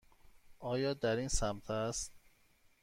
آیا 0.59 0.93
در 0.93 1.15
این 1.15 1.27
سمت 1.27 1.71
است؟ 1.71 2.11